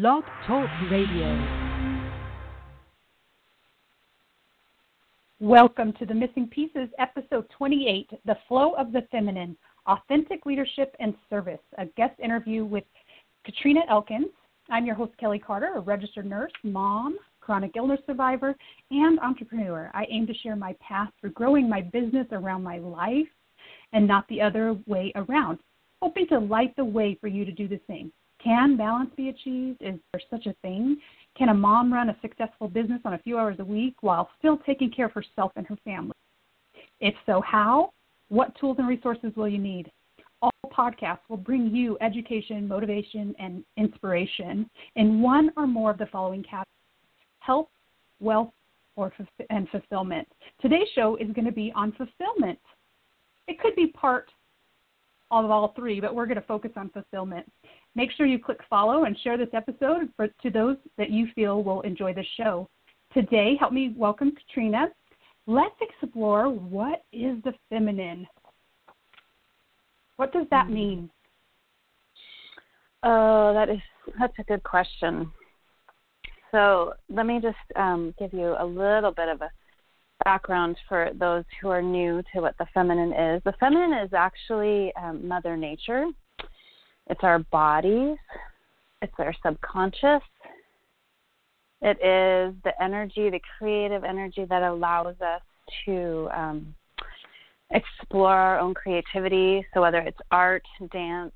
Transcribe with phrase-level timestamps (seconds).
[0.00, 1.46] Blog Talk Radio.
[5.38, 11.14] Welcome to the Missing Pieces, episode 28 The Flow of the Feminine Authentic Leadership and
[11.30, 12.82] Service, a guest interview with
[13.44, 14.32] Katrina Elkins.
[14.68, 18.56] I'm your host, Kelly Carter, a registered nurse, mom, chronic illness survivor,
[18.90, 19.92] and entrepreneur.
[19.94, 23.28] I aim to share my path through growing my business around my life
[23.92, 25.60] and not the other way around,
[26.02, 28.10] hoping to light the way for you to do the same.
[28.44, 29.80] Can balance be achieved?
[29.80, 30.98] Is there such a thing?
[31.36, 34.58] Can a mom run a successful business on a few hours a week while still
[34.58, 36.14] taking care of herself and her family?
[37.00, 37.92] If so, how?
[38.28, 39.90] What tools and resources will you need?
[40.42, 46.06] All podcasts will bring you education, motivation, and inspiration in one or more of the
[46.06, 46.68] following categories
[47.40, 47.68] health,
[48.20, 48.52] wealth,
[48.96, 49.12] or
[49.50, 50.26] and fulfillment.
[50.60, 52.58] Today's show is going to be on fulfillment.
[53.48, 54.30] It could be part
[55.30, 57.50] of all three, but we're going to focus on fulfillment.
[57.96, 61.62] Make sure you click follow and share this episode for, to those that you feel
[61.62, 62.68] will enjoy the show.
[63.12, 64.88] Today, help me welcome Katrina.
[65.46, 68.26] Let's explore what is the feminine.
[70.16, 70.74] What does that hmm.
[70.74, 71.10] mean?
[73.02, 73.80] Oh, that is
[74.18, 75.30] that's a good question.
[76.50, 79.50] So let me just um, give you a little bit of a
[80.24, 83.42] background for those who are new to what the feminine is.
[83.44, 86.06] The feminine is actually um, Mother Nature.
[87.08, 88.16] It's our bodies,
[89.02, 90.22] it's our subconscious.
[91.82, 95.42] It is the energy, the creative energy that allows us
[95.84, 96.74] to um,
[97.70, 99.66] explore our own creativity.
[99.74, 101.32] So, whether it's art, dance,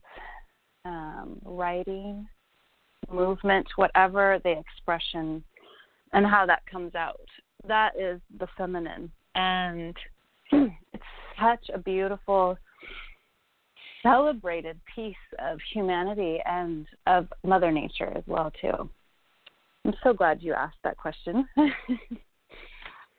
[0.86, 2.26] um, writing,
[3.12, 5.42] movement, whatever the expression
[6.12, 7.20] and how that comes out,
[7.66, 9.10] that is the feminine.
[9.34, 9.94] And
[10.52, 11.02] it's
[11.40, 12.56] such a beautiful
[14.08, 18.88] celebrated piece of humanity and of Mother Nature as well too.
[19.84, 21.48] I'm so glad you asked that question.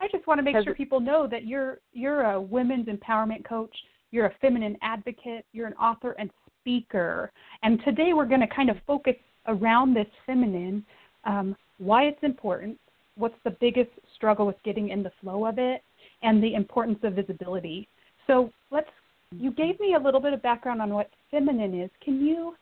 [0.01, 3.75] I just want to make sure people know that you're you're a women's empowerment coach,
[4.11, 6.29] you're a feminine advocate, you're an author and
[6.61, 7.31] speaker.
[7.63, 9.15] And today we're going to kind of focus
[9.47, 10.85] around this feminine,
[11.25, 12.77] um, why it's important,
[13.15, 15.81] what's the biggest struggle with getting in the flow of it,
[16.21, 17.87] and the importance of visibility.
[18.27, 18.89] So let's
[19.31, 21.89] you gave me a little bit of background on what feminine is.
[22.03, 22.55] Can you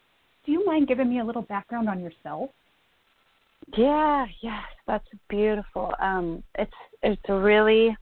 [0.46, 2.50] do you mind giving me a little background on yourself?
[3.76, 5.94] Yeah, yes, that's beautiful.
[6.00, 6.72] Um, it's
[7.04, 7.96] it's really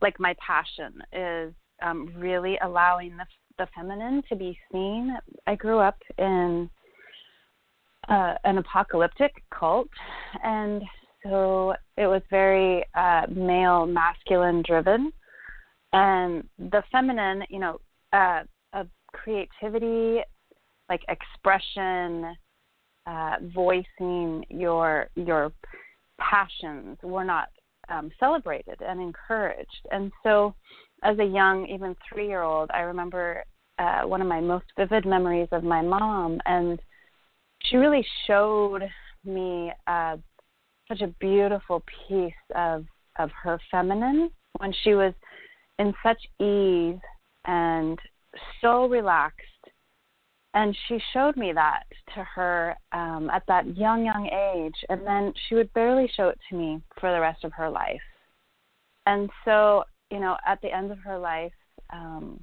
[0.00, 1.52] like my passion is
[1.82, 3.24] um, really allowing the
[3.58, 5.16] the feminine to be seen.
[5.46, 6.70] I grew up in
[8.08, 9.88] uh, an apocalyptic cult,
[10.44, 10.82] and
[11.24, 15.12] so it was very uh, male masculine driven
[15.92, 17.80] and the feminine, you know,
[18.12, 20.20] uh, of creativity,
[20.88, 22.36] like expression,
[23.06, 25.52] uh, voicing your your
[26.20, 27.48] passions were not
[27.88, 29.86] um, celebrated and encouraged.
[29.90, 30.54] And so,
[31.02, 33.44] as a young, even three year old, I remember
[33.78, 36.80] uh, one of my most vivid memories of my mom, and
[37.64, 38.82] she really showed
[39.24, 40.16] me uh,
[40.88, 42.84] such a beautiful piece of
[43.18, 45.12] of her feminine when she was
[45.78, 47.00] in such ease
[47.44, 47.98] and
[48.60, 49.44] so relaxed.
[50.54, 51.84] And she showed me that
[52.14, 54.74] to her um, at that young, young age.
[54.88, 58.00] And then she would barely show it to me for the rest of her life.
[59.06, 61.52] And so, you know, at the end of her life,
[61.90, 62.40] um,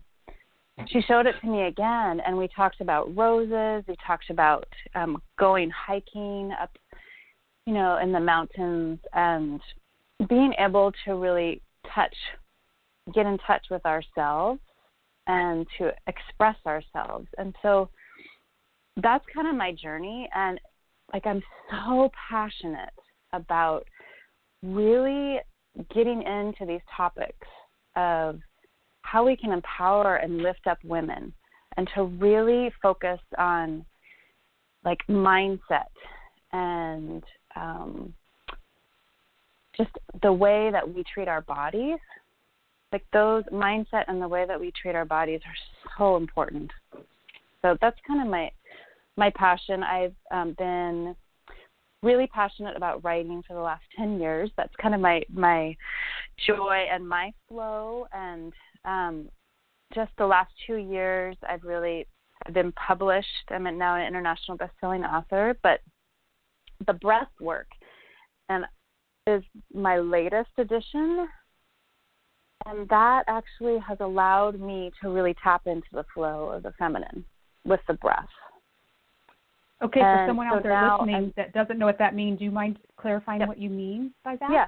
[0.87, 2.21] she showed it to me again.
[2.25, 3.83] And we talked about roses.
[3.87, 6.71] We talked about um, going hiking up,
[7.65, 9.59] you know, in the mountains and
[10.29, 11.61] being able to really
[11.93, 12.15] touch
[13.13, 14.59] get in touch with ourselves
[15.27, 17.27] and to express ourselves.
[17.37, 17.89] And so
[19.01, 20.29] that's kind of my journey.
[20.33, 20.59] And
[21.13, 22.93] like, I'm so passionate
[23.33, 23.85] about
[24.63, 25.39] really
[25.93, 27.47] getting into these topics
[27.95, 28.39] of
[29.01, 31.33] how we can empower and lift up women
[31.77, 33.85] and to really focus on
[34.83, 35.91] like mindset
[36.53, 37.23] and
[37.55, 38.13] um,
[39.77, 39.91] just
[40.21, 41.99] the way that we treat our bodies
[42.95, 46.71] like those mindset and the way that we treat our bodies are so important.
[47.61, 48.49] So that's kind of my
[49.17, 49.83] my passion.
[49.83, 51.13] I've um, been
[52.01, 54.49] really passionate about writing for the last 10 years.
[54.55, 55.75] That's kind of my my
[56.47, 58.53] joy and my flow and
[58.85, 59.27] um,
[59.93, 62.07] just the last 2 years I've really
[62.45, 63.27] I've been published.
[63.49, 65.81] I'm now an international best-selling author, but
[66.87, 67.67] the breath work
[68.47, 68.63] and
[69.27, 69.43] is
[69.73, 71.27] my latest edition
[72.65, 77.23] and that actually has allowed me to really tap into the flow of the feminine
[77.65, 78.27] with the breath.
[79.83, 82.39] Okay, and for someone out so there listening I'm- that doesn't know what that means,
[82.39, 84.49] do you mind clarifying what you mean by that?
[84.51, 84.67] Yeah.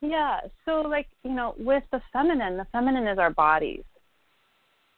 [0.00, 0.40] Yeah.
[0.64, 3.84] So like, you know, with the feminine, the feminine is our bodies.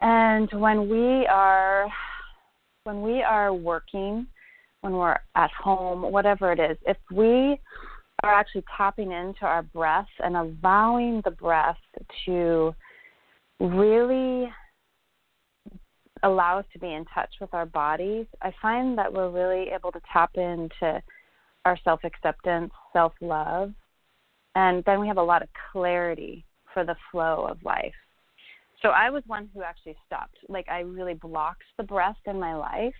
[0.00, 1.86] And when we are
[2.84, 4.26] when we are working,
[4.82, 7.58] when we're at home, whatever it is, if we
[8.22, 11.78] are actually tapping into our breath and allowing the breath
[12.24, 12.74] to
[13.60, 14.50] really
[16.22, 19.92] allow us to be in touch with our bodies, I find that we're really able
[19.92, 21.02] to tap into
[21.64, 23.72] our self acceptance, self love,
[24.54, 27.92] and then we have a lot of clarity for the flow of life.
[28.82, 30.36] So I was one who actually stopped.
[30.48, 32.94] Like I really blocked the breath in my life,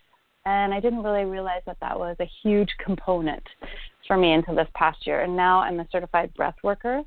[0.47, 3.43] and I didn't really realize that that was a huge component
[4.07, 5.23] for me until this past year.
[5.23, 7.03] And now I'm a certified breath worker,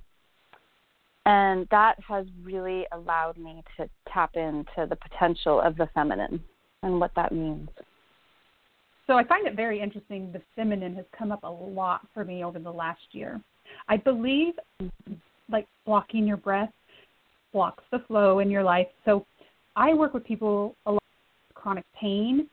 [1.26, 6.44] and that has really allowed me to tap into the potential of the feminine
[6.84, 7.70] and what that means.
[9.08, 10.32] So I find it very interesting.
[10.32, 13.42] The feminine has come up a lot for me over the last year.
[13.88, 14.54] I believe,
[15.50, 16.70] like blocking your breath
[17.52, 18.86] blocks the flow in your life.
[19.06, 19.26] So
[19.76, 21.04] I work with people a lot
[21.48, 22.48] with chronic pain,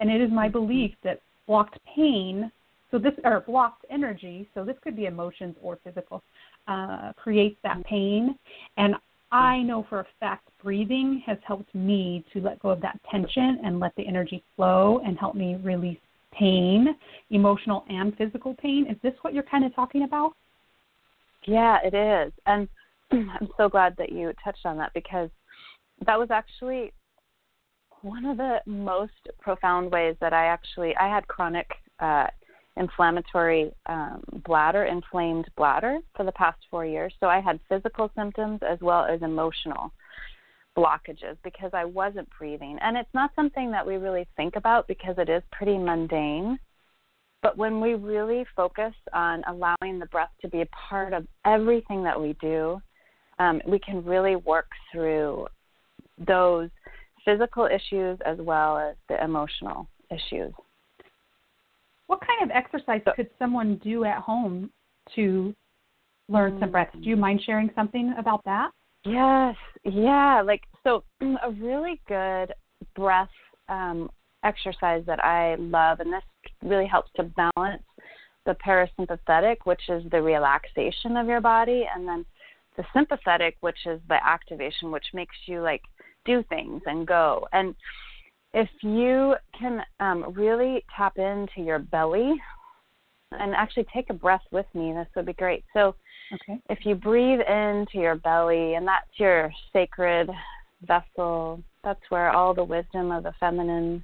[0.00, 0.52] and it is my mm-hmm.
[0.52, 2.50] belief that blocked pain,
[2.90, 6.22] so this or blocked energy, so this could be emotions or physical,
[6.68, 7.88] uh, creates that mm-hmm.
[7.88, 8.38] pain.
[8.76, 8.94] And
[9.32, 9.68] I mm-hmm.
[9.68, 13.80] know for a fact breathing has helped me to let go of that tension and
[13.80, 15.98] let the energy flow and help me release
[16.32, 16.88] pain,
[17.30, 18.86] emotional and physical pain.
[18.90, 20.32] Is this what you're kind of talking about?
[21.46, 22.32] Yeah, it is.
[22.46, 22.68] And
[23.12, 25.30] I'm so glad that you touched on that because
[26.04, 26.92] that was actually
[28.06, 31.68] one of the most profound ways that I actually I had chronic
[32.00, 32.26] uh
[32.76, 37.12] inflammatory um, bladder, inflamed bladder for the past four years.
[37.20, 39.92] So I had physical symptoms as well as emotional
[40.76, 42.78] blockages because I wasn't breathing.
[42.82, 46.58] And it's not something that we really think about because it is pretty mundane.
[47.42, 52.02] But when we really focus on allowing the breath to be a part of everything
[52.04, 52.80] that we do,
[53.38, 55.46] um, we can really work through
[56.26, 56.70] those
[57.26, 60.52] physical issues as well as the emotional issues.
[62.06, 64.70] What kind of exercise could someone do at home
[65.16, 65.54] to
[66.28, 66.94] learn some breaths?
[66.94, 68.70] Do you mind sharing something about that?
[69.04, 70.40] Yes, yeah.
[70.44, 72.54] Like so, a really good
[72.94, 73.28] breath
[73.68, 74.08] um,
[74.44, 76.22] exercise that I love, and this
[76.62, 77.24] really helps to
[77.56, 77.82] balance
[78.46, 82.24] the parasympathetic, which is the relaxation of your body, and then
[82.76, 85.82] the sympathetic, which is the activation, which makes you like
[86.26, 87.46] do things and go.
[87.52, 87.74] And
[88.52, 92.34] if you can um, really tap into your belly
[93.32, 95.64] and actually take a breath with me, this would be great.
[95.72, 95.94] So,
[96.32, 96.60] okay.
[96.70, 100.30] if you breathe into your belly, and that's your sacred
[100.86, 104.02] vessel, that's where all the wisdom of the feminine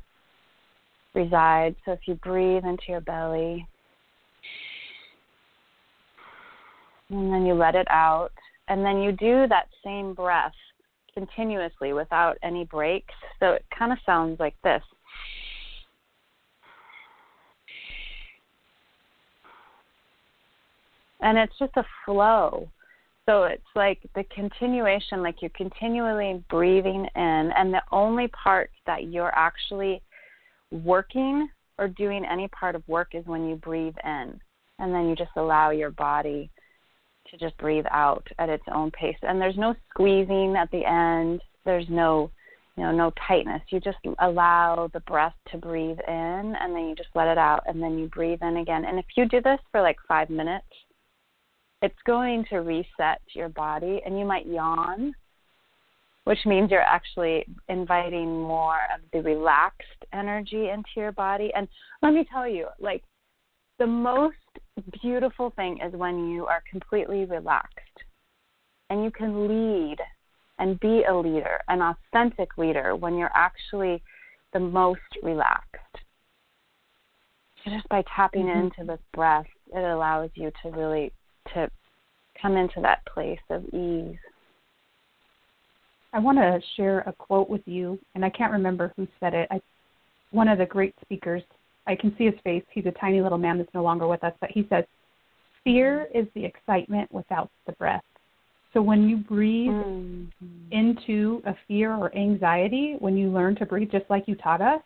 [1.15, 1.77] resides.
[1.85, 3.67] So, if you breathe into your belly,
[7.09, 8.33] and then you let it out,
[8.69, 10.53] and then you do that same breath
[11.14, 13.14] continuously without any breaks.
[13.41, 14.82] So it kind of sounds like this.
[21.20, 22.69] And it's just a flow.
[23.26, 29.05] So it's like the continuation, like you're continually breathing in, and the only part that
[29.05, 30.03] you're actually
[30.73, 31.49] working
[31.79, 34.41] or doing any part of work is when you breathe in.
[34.81, 36.51] And then you just allow your body
[37.32, 39.17] to just breathe out at its own pace.
[39.22, 41.41] And there's no squeezing at the end.
[41.65, 42.31] There's no,
[42.77, 43.62] you know, no tightness.
[43.70, 47.65] You just allow the breath to breathe in and then you just let it out
[47.67, 48.84] and then you breathe in again.
[48.84, 50.67] And if you do this for like 5 minutes,
[51.81, 55.15] it's going to reset your body and you might yawn,
[56.24, 61.51] which means you're actually inviting more of the relaxed energy into your body.
[61.56, 61.67] And
[62.03, 63.03] let me tell you, like
[63.82, 64.36] the most
[65.03, 67.98] beautiful thing is when you are completely relaxed
[68.91, 69.96] and you can lead
[70.60, 74.01] and be a leader, an authentic leader, when you're actually
[74.53, 75.96] the most relaxed.
[77.65, 78.67] So just by tapping mm-hmm.
[78.67, 81.10] into this breath, it allows you to really
[81.53, 81.69] to
[82.41, 84.17] come into that place of ease.
[86.12, 89.48] I want to share a quote with you, and I can't remember who said it.
[89.51, 89.60] I,
[90.31, 91.43] one of the great speakers
[91.86, 92.65] I can see his face.
[92.70, 94.84] He's a tiny little man that's no longer with us, but he says,
[95.65, 98.03] Fear is the excitement without the breath.
[98.72, 100.72] So when you breathe mm-hmm.
[100.72, 104.81] into a fear or anxiety, when you learn to breathe just like you taught us,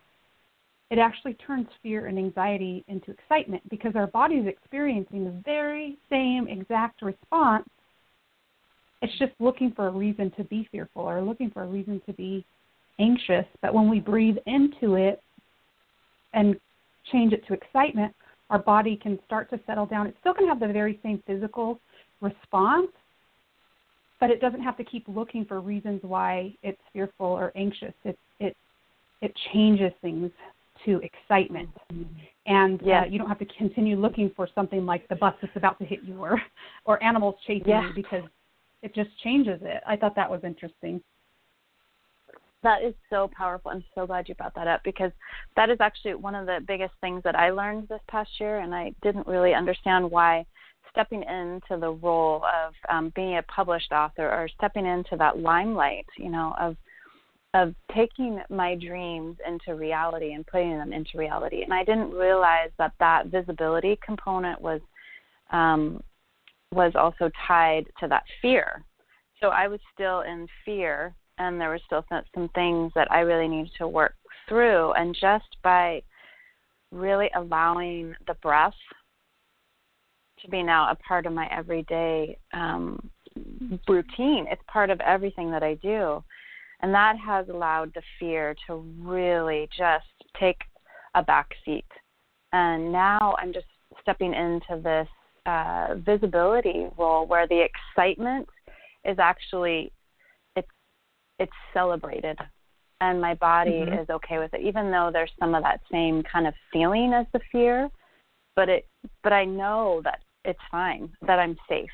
[0.90, 5.96] it actually turns fear and anxiety into excitement because our body is experiencing the very
[6.10, 7.68] same exact response.
[9.02, 12.12] It's just looking for a reason to be fearful or looking for a reason to
[12.12, 12.44] be
[12.98, 13.44] anxious.
[13.62, 15.20] But when we breathe into it
[16.34, 16.56] and
[17.12, 18.14] change it to excitement,
[18.50, 20.06] our body can start to settle down.
[20.06, 21.80] It's still going to have the very same physical
[22.20, 22.88] response,
[24.20, 27.92] but it doesn't have to keep looking for reasons why it's fearful or anxious.
[28.04, 28.56] It it
[29.20, 30.30] it changes things
[30.84, 31.70] to excitement,
[32.46, 33.04] and yes.
[33.04, 35.84] uh, you don't have to continue looking for something like the bus that's about to
[35.84, 36.40] hit you or
[36.84, 37.88] or animals chasing yeah.
[37.88, 38.24] you because
[38.82, 39.82] it just changes it.
[39.86, 41.00] I thought that was interesting.
[42.62, 43.70] That is so powerful.
[43.70, 45.12] I'm so glad you brought that up because
[45.54, 48.74] that is actually one of the biggest things that I learned this past year, and
[48.74, 50.44] I didn't really understand why
[50.90, 56.06] stepping into the role of um, being a published author or stepping into that limelight,
[56.18, 56.76] you know, of
[57.54, 61.62] of taking my dreams into reality and putting them into reality.
[61.62, 64.80] And I didn't realize that that visibility component was
[65.52, 66.02] um,
[66.72, 68.84] was also tied to that fear.
[69.40, 73.20] So I was still in fear, and there were still some, some things that I
[73.20, 74.14] really needed to work
[74.48, 74.92] through.
[74.92, 76.02] And just by
[76.92, 78.74] really allowing the breath
[80.40, 83.10] to be now a part of my everyday um,
[83.88, 86.22] routine, it's part of everything that I do.
[86.80, 90.06] And that has allowed the fear to really just
[90.38, 90.60] take
[91.14, 91.86] a back seat.
[92.52, 93.66] And now I'm just
[94.02, 95.08] stepping into this
[95.46, 98.48] uh, visibility role where the excitement
[99.04, 99.92] is actually
[101.38, 102.38] it's celebrated
[103.00, 103.98] and my body mm-hmm.
[103.98, 107.26] is okay with it even though there's some of that same kind of feeling as
[107.32, 107.90] the fear
[108.54, 108.88] but it
[109.22, 111.90] but I know that it's fine that I'm safe.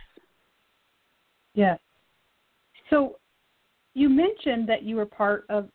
[1.55, 1.79] Yes.
[2.91, 3.17] So
[3.95, 5.69] you mentioned that you were part of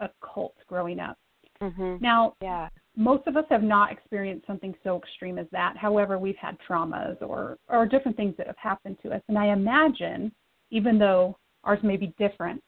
[0.00, 1.18] a cult growing up.
[1.62, 1.96] Mm-hmm.
[2.00, 5.76] Now, yeah most of us have not experienced something so extreme as that.
[5.76, 9.22] However, we've had traumas or or different things that have happened to us.
[9.28, 10.32] And I imagine,
[10.70, 12.62] even though ours may be different,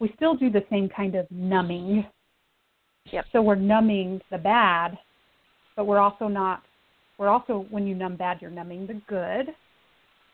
[0.00, 2.06] we still do the same kind of numbing.
[3.12, 3.26] Yep.
[3.32, 4.98] So we're numbing the bad,
[5.76, 6.62] but we're also not.
[7.18, 9.54] We're also when you numb bad, you're numbing the good.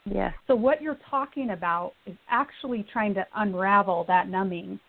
[0.06, 0.32] Yes.
[0.46, 4.80] So what you're talking about is actually trying to unravel that numbing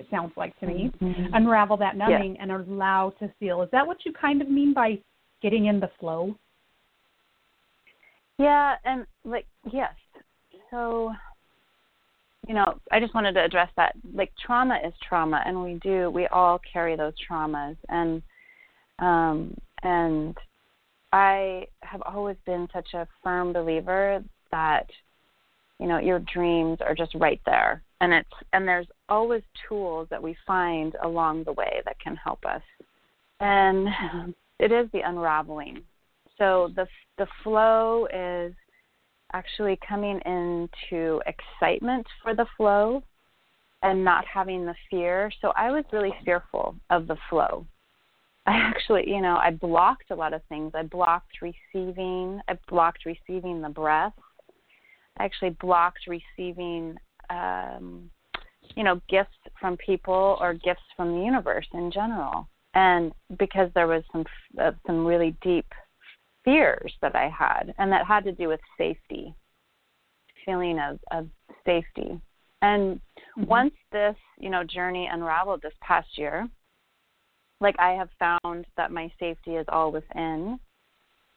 [0.00, 1.34] it sounds like to me, mm-hmm.
[1.34, 3.62] unravel that numbing and allow to feel.
[3.62, 4.98] Is that what you kind of mean by
[5.42, 6.34] getting in the flow?
[8.38, 9.92] Yeah, and like yes.
[10.70, 11.12] So
[12.48, 13.94] you know, I just wanted to address that.
[14.14, 17.76] Like trauma is trauma and we do we all carry those traumas.
[17.88, 18.22] And
[18.98, 20.36] um and
[21.12, 24.86] I have always been such a firm believer that
[25.78, 27.82] you know your dreams are just right there.
[28.00, 32.44] And it's and there's always tools that we find along the way that can help
[32.46, 32.62] us.
[33.40, 33.88] And
[34.58, 35.82] it is the unraveling.
[36.38, 36.86] So the
[37.18, 38.54] the flow is
[39.32, 43.02] actually coming into excitement for the flow
[43.82, 45.30] and not having the fear.
[45.40, 47.66] So i was really fearful of the flow.
[48.46, 50.72] I actually you know i blocked a lot of things.
[50.74, 54.14] I blocked receiving i blocked receiving the breath.
[55.18, 56.96] I actually blocked receiving
[57.28, 58.10] um,
[58.74, 62.48] you know gifts from people or gifts from the universe in general.
[62.74, 64.24] And because there was some
[64.60, 65.66] uh, some really deep
[66.44, 69.34] fears that I had and that had to do with safety
[70.44, 71.28] feeling of of
[71.64, 72.20] safety.
[72.62, 73.44] And mm-hmm.
[73.44, 76.48] once this you know journey unraveled this past year
[77.60, 80.58] like I have found that my safety is all within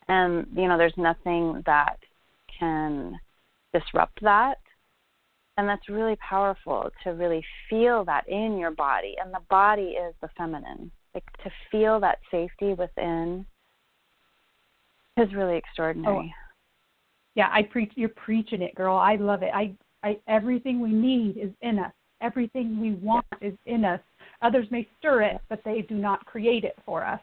[0.08, 1.98] and you know there's nothing that
[2.60, 3.20] can
[3.74, 4.60] disrupt that.
[5.58, 9.16] And that's really powerful to really feel that in your body.
[9.24, 13.46] And the body is the feminine like to feel that safety within
[15.18, 16.44] is really extraordinary oh.
[17.36, 21.38] yeah i preach you're preaching it girl i love it i i everything we need
[21.38, 21.92] is in us
[22.22, 24.00] everything we want is in us
[24.42, 27.20] others may stir it but they do not create it for us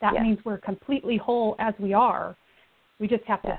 [0.00, 2.36] that means we're completely whole as we are
[2.98, 3.58] we just have to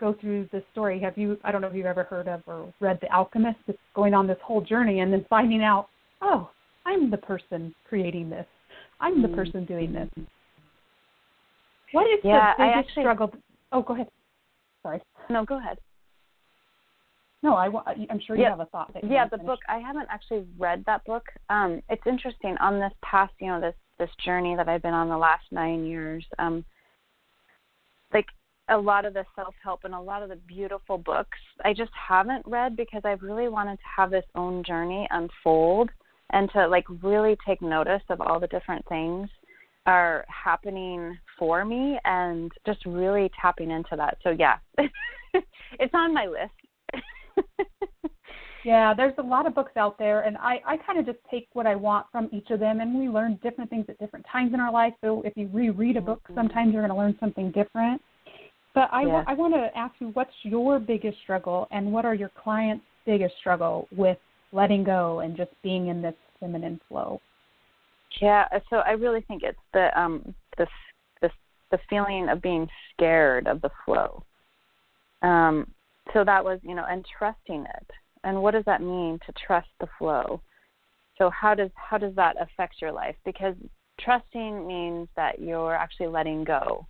[0.00, 1.00] go through the story.
[1.00, 1.38] Have you?
[1.44, 3.58] I don't know if you've ever heard of or read The Alchemist.
[3.66, 5.88] It's going on this whole journey and then finding out,
[6.20, 6.50] oh,
[6.86, 8.46] I'm the person creating this.
[9.00, 9.36] I'm the mm-hmm.
[9.36, 10.08] person doing this.
[11.94, 13.32] What is yeah, the biggest actually, struggle?
[13.70, 14.08] Oh, go ahead.
[14.82, 15.00] Sorry.
[15.30, 15.78] No, go ahead.
[17.44, 17.66] No, I,
[18.10, 18.92] I'm sure you yeah, have a thought.
[18.94, 19.46] That yeah, the finish.
[19.46, 19.60] book.
[19.68, 21.24] I haven't actually read that book.
[21.50, 25.08] Um, it's interesting on this past, you know, this this journey that I've been on
[25.08, 26.24] the last nine years.
[26.40, 26.64] Um,
[28.12, 28.26] like
[28.70, 31.92] a lot of the self help and a lot of the beautiful books I just
[32.08, 35.90] haven't read because I've really wanted to have this own journey unfold
[36.32, 39.28] and to like really take notice of all the different things
[39.86, 44.18] are happening for me and just really tapping into that.
[44.22, 44.56] So yeah.
[45.78, 46.52] it's on my list.
[48.64, 51.48] Yeah, there's a lot of books out there, and I, I kind of just take
[51.52, 54.54] what I want from each of them, and we learn different things at different times
[54.54, 54.94] in our life.
[55.02, 56.34] So if you reread a book, Mm-hmm.
[56.34, 58.00] sometimes you're going to learn something different.
[58.74, 59.22] But I, Yeah.
[59.26, 63.34] I want to ask you, what's your biggest struggle, and what are your clients' biggest
[63.38, 64.16] struggle with
[64.52, 67.20] letting go and just being in this feminine flow?
[68.22, 70.66] Yeah, so I really think it's the um the
[71.74, 74.22] the feeling of being scared of the flow.
[75.22, 75.70] Um
[76.12, 77.90] so that was, you know, and trusting it.
[78.24, 80.40] And what does that mean to trust the flow?
[81.18, 83.16] So how does how does that affect your life?
[83.24, 83.56] Because
[84.00, 86.86] trusting means that you're actually letting go.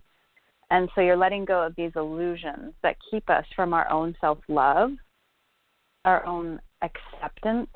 [0.69, 4.91] And so you're letting go of these illusions that keep us from our own self-love,
[6.03, 7.69] our own acceptance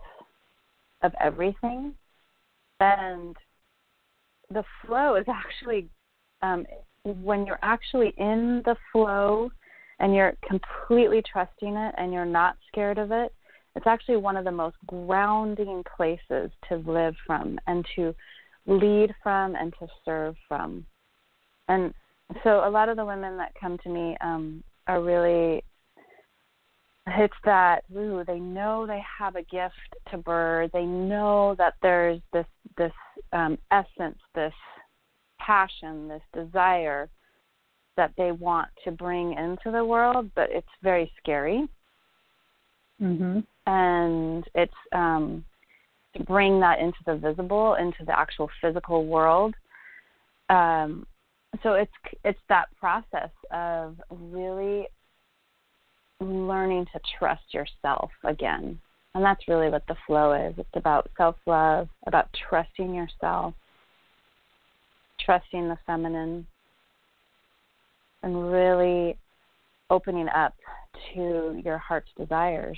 [1.01, 1.93] of everything
[2.79, 3.35] and
[4.51, 5.89] the flow is actually
[6.41, 6.65] um,
[7.13, 9.49] when you're actually in the flow
[9.99, 13.33] and you're completely trusting it and you're not scared of it
[13.75, 18.13] it's actually one of the most grounding places to live from and to
[18.65, 20.85] lead from and to serve from.
[21.67, 21.93] And
[22.43, 25.63] so a lot of the women that come to me um, are really
[27.07, 29.73] it's that ooh they know they have a gift
[30.11, 30.71] to birth.
[30.73, 32.45] They know that there's this
[32.77, 32.91] this
[33.33, 34.53] um, essence this
[35.39, 37.09] passion this desire
[37.97, 41.67] that they want to bring into the world but it's very scary
[43.01, 43.39] Mm-hmm.
[43.65, 45.45] and it's um,
[46.17, 49.55] to bring that into the visible into the actual physical world
[50.49, 51.05] um,
[51.63, 51.91] so it's
[52.25, 54.87] it's that process of really
[56.19, 58.79] learning to trust yourself again.
[59.15, 60.53] And that's really what the flow is.
[60.57, 63.53] It's about self love, about trusting yourself,
[65.25, 66.45] trusting the feminine,
[68.23, 69.17] and really
[69.89, 70.53] opening up
[71.13, 72.77] to your heart's desires.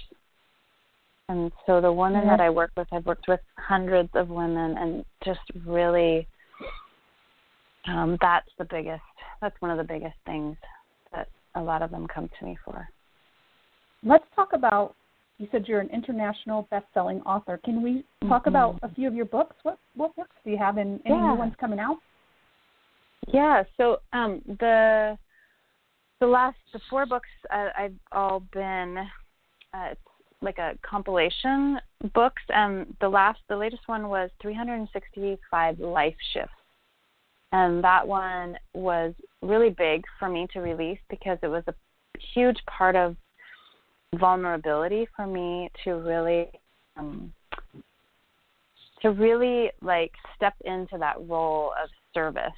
[1.29, 5.05] And so the women that I work with, I've worked with hundreds of women and
[5.23, 6.27] just really
[7.87, 9.01] um, that's the biggest
[9.41, 10.55] that's one of the biggest things
[11.13, 12.87] that a lot of them come to me for.
[14.03, 14.95] Let's talk about.
[15.37, 17.59] You said you're an international best-selling author.
[17.63, 18.49] Can we talk Mhm.
[18.49, 19.55] about a few of your books?
[19.63, 21.29] What what books do you have, and any Yeah.
[21.29, 21.97] new ones coming out?
[23.27, 25.17] Yeah, so um, the
[26.19, 28.97] the last the four books uh, I've all been
[29.73, 29.89] uh,
[30.41, 31.79] like a compilation
[32.13, 36.51] books, and the last the latest one was 365 life shifts,
[37.51, 41.73] and that one was really big for me to release because it was a
[42.33, 43.15] huge part of
[44.19, 46.49] vulnerability for me to really
[46.97, 47.31] um,
[49.01, 52.51] to really like step into that role of service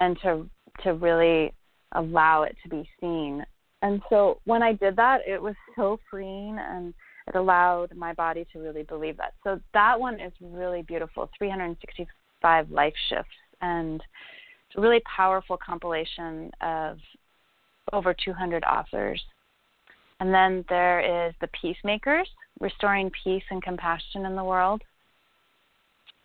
[0.00, 0.48] and to
[0.82, 1.52] to really
[1.92, 3.44] allow it to be seen.
[3.82, 6.92] And so when I did that, it was so freeing and
[7.26, 9.34] it allowed my body to really believe that.
[9.42, 13.30] So that one is really beautiful, 365 life shifts
[13.60, 14.02] and
[14.68, 16.98] it's a really powerful compilation of
[17.92, 19.22] over 200 authors.
[20.20, 22.28] And then there is The Peacemakers,
[22.60, 24.82] Restoring Peace and Compassion in the World.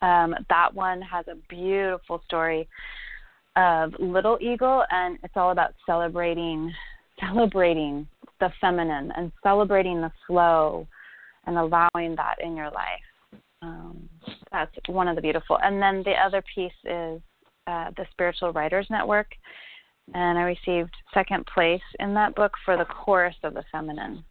[0.01, 2.67] Um, that one has a beautiful story
[3.55, 6.71] of Little Eagle, and it's all about celebrating
[7.19, 8.07] celebrating
[8.39, 10.87] the feminine and celebrating the flow
[11.45, 13.41] and allowing that in your life.
[13.61, 14.09] Um,
[14.51, 15.59] that's one of the beautiful.
[15.61, 17.21] And then the other piece is
[17.67, 19.27] uh, the Spiritual Writers Network,
[20.13, 24.23] and I received second place in that book for the chorus of the feminine.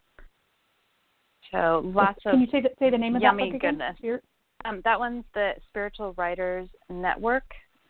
[1.52, 3.78] So lots Can of you say the, say the name of yummy that book again?
[4.00, 4.20] goodness.
[4.64, 7.44] Um, that one's the Spiritual Writers Network,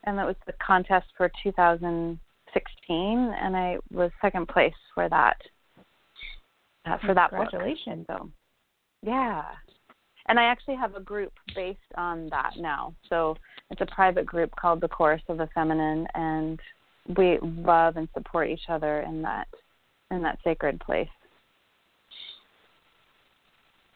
[0.04, 5.36] and that was the contest for 2016, and I was second place for that.
[6.86, 7.50] Uh, for that book.
[7.50, 8.06] Congratulations.
[8.06, 8.30] So,
[9.02, 9.44] yeah.
[10.28, 12.94] And I actually have a group based on that now.
[13.08, 13.36] So
[13.70, 16.58] it's a private group called the Chorus of the Feminine, and
[17.16, 19.48] we love and support each other in that
[20.10, 21.08] in that sacred place.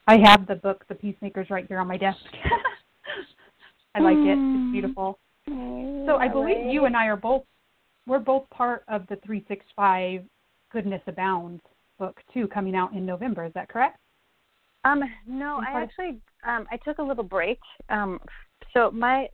[0.07, 2.19] I have the book, The Peacemakers, right here on my desk.
[3.95, 4.37] I like it.
[4.39, 5.19] It's beautiful.
[5.47, 7.45] So I believe you and I are both
[8.07, 10.23] we're both part of the 365
[10.71, 11.61] Goodness Abound
[11.99, 13.45] book too, coming out in November.
[13.45, 13.99] Is that correct?
[14.85, 17.59] Um, no, I actually um I took a little break.
[17.89, 18.21] Um
[18.73, 19.29] so my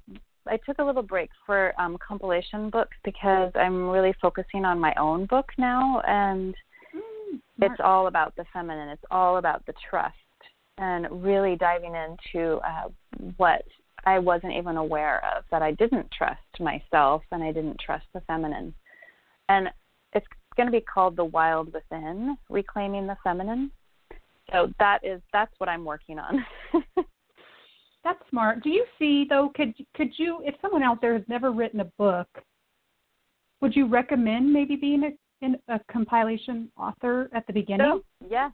[0.46, 4.94] I took a little break for um compilation books because I'm really focusing on my
[4.98, 6.54] own book now and
[7.62, 8.88] it's all about the feminine.
[8.88, 10.14] It's all about the trust
[10.78, 12.88] and really diving into uh
[13.36, 13.64] what
[14.04, 18.20] I wasn't even aware of that I didn't trust myself and I didn't trust the
[18.22, 18.74] feminine.
[19.48, 19.68] And
[20.12, 23.70] it's going to be called The Wild Within, Reclaiming the Feminine.
[24.52, 26.44] so that is that's what I'm working on.
[28.04, 28.62] that's smart.
[28.62, 29.52] Do you see though?
[29.54, 32.28] Could could you, if someone out there has never written a book,
[33.60, 38.00] would you recommend maybe being a, in a compilation author at the beginning?
[38.20, 38.52] So, yes,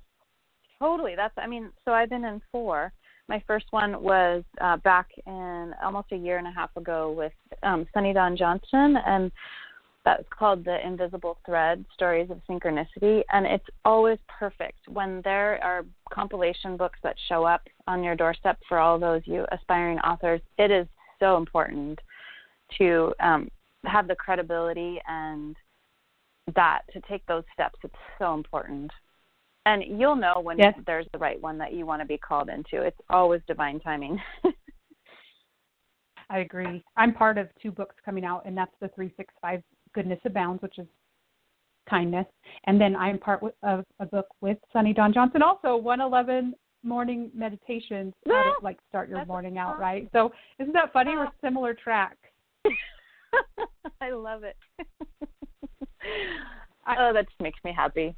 [0.78, 1.14] totally.
[1.16, 1.34] That's.
[1.36, 2.92] I mean, so I've been in four.
[3.28, 7.32] My first one was uh, back in almost a year and a half ago with
[7.62, 9.32] um, Sunny Dawn Johnson, and
[10.04, 15.84] that's called the Invisible Thread: Stories of Synchronicity, and it's always perfect when there are
[16.12, 20.40] compilation books that show up on your doorstep for all those you aspiring authors.
[20.58, 20.86] It is
[21.18, 21.98] so important
[22.78, 23.48] to um,
[23.84, 25.56] have the credibility and
[26.54, 27.78] that to take those steps.
[27.82, 28.92] It's so important.
[29.66, 30.74] And you'll know when yes.
[30.86, 32.86] there's the right one that you want to be called into.
[32.86, 34.16] It's always divine timing.
[36.30, 36.84] I agree.
[36.96, 39.60] I'm part of two books coming out, and that's the 365
[39.92, 40.86] Goodness Abounds, which is
[41.90, 42.26] kindness.
[42.66, 48.14] And then I'm part of a book with Sunny Dawn Johnson, also 111 morning meditations,
[48.24, 50.08] how to like start your morning out, right?
[50.12, 51.16] So isn't that funny?
[51.16, 52.16] We're similar tracks.
[54.00, 54.56] I love it.
[56.86, 58.14] oh, that just makes me happy.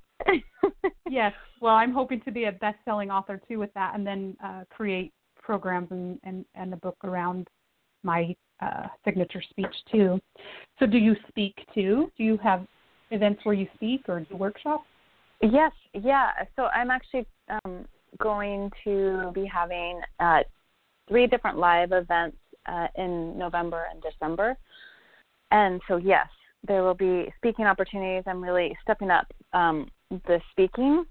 [1.10, 1.32] Yes.
[1.60, 5.12] Well, I'm hoping to be a best-selling author too with that, and then uh, create
[5.42, 7.48] programs and, and and a book around
[8.02, 10.20] my uh, signature speech too.
[10.78, 12.10] So, do you speak too?
[12.16, 12.66] Do you have
[13.10, 14.84] events where you speak or do workshops?
[15.42, 15.72] Yes.
[15.94, 16.30] Yeah.
[16.56, 17.26] So I'm actually
[17.64, 17.86] um,
[18.20, 20.40] going to be having uh,
[21.08, 24.56] three different live events uh, in November and December.
[25.50, 26.26] And so, yes,
[26.66, 28.24] there will be speaking opportunities.
[28.26, 31.04] I'm really stepping up um, the speaking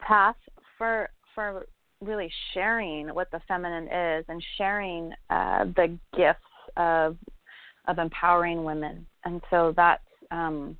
[0.00, 0.36] path
[0.76, 1.66] for for
[2.00, 6.40] really sharing what the feminine is and sharing uh, the gifts
[6.76, 7.16] of
[7.88, 9.06] of empowering women.
[9.24, 10.76] And so that's um,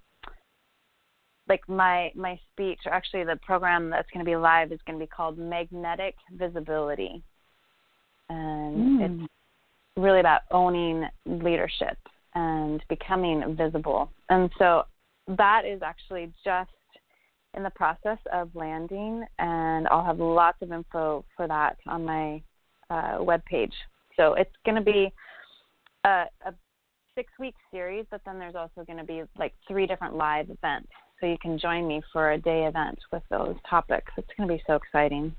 [1.49, 2.81] like my my speech.
[2.87, 6.17] Or actually, the program that's going to be live is going to be called Magnetic
[6.33, 7.23] Visibility,
[8.29, 9.23] and mm.
[9.23, 9.31] it's
[9.97, 11.99] really about owning leadership
[12.35, 14.11] and becoming visible.
[14.31, 14.85] And so
[15.29, 16.71] that is actually just
[17.55, 22.43] in the process of landing, and I'll have lots of info for that on my
[22.91, 23.73] uh, webpage.
[24.17, 25.13] So it's going to be
[26.05, 26.55] a, a
[27.15, 30.89] six week series, but then there's also going to be like three different live events.
[31.21, 34.11] So you can join me for a day event with those topics.
[34.17, 35.35] It's going to be so exciting.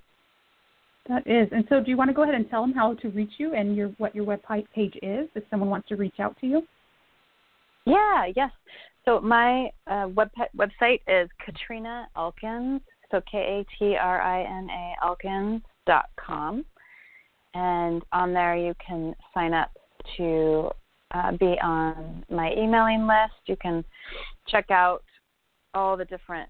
[1.09, 1.49] That is.
[1.51, 3.53] And so do you want to go ahead and tell them how to reach you
[3.53, 4.39] and your what your web
[4.73, 6.61] page is if someone wants to reach out to you?
[7.85, 8.51] Yeah, yes.
[9.05, 14.69] So my uh, web website is Katrina Elkins, so K A T R I N
[14.69, 16.63] A Elkins dot com,
[17.53, 19.71] and on there you can sign up
[20.17, 20.69] to
[21.13, 23.33] uh, be on my emailing list.
[23.45, 23.83] You can
[24.47, 25.03] check out
[25.73, 26.49] all the different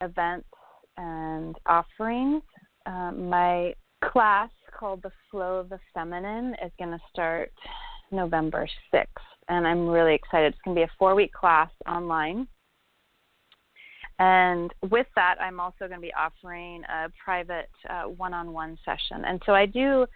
[0.00, 0.48] events
[0.96, 2.42] and offerings.
[2.86, 7.52] Um, my class called The Flow of the Feminine is going to start
[8.10, 9.06] November 6th
[9.48, 10.52] and I'm really excited.
[10.52, 12.46] It's going to be a four week class online.
[14.18, 17.70] And with that, I'm also going to be offering a private
[18.16, 19.24] one on one session.
[19.24, 20.06] And so I do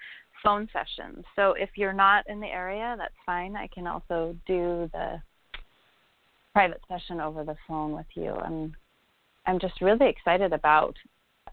[0.44, 1.24] phone sessions.
[1.34, 3.56] So if you're not in the area, that's fine.
[3.56, 5.20] I can also do the
[6.52, 8.30] private session over the phone with you.
[8.30, 8.74] I'm
[9.46, 10.96] I'm just really excited about